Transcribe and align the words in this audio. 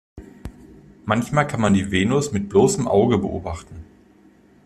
Manchmal 1.05 1.45
kann 1.45 1.61
man 1.61 1.75
die 1.75 1.91
Venus 1.91 2.31
mit 2.31 2.49
bloßem 2.49 2.87
Auge 2.87 3.19
beobachten. 3.19 3.85